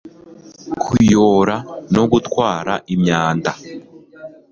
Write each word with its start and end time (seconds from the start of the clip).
kuyora 0.81 1.55
no 1.95 2.03
gutwara 2.11 2.73
imyanda 2.93 3.51